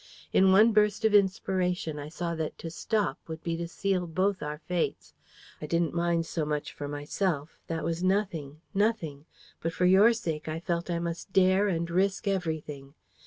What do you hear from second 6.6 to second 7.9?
for myself; that